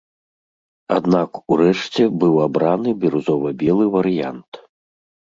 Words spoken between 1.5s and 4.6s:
урэшце быў абраны бірузова-белы варыянт.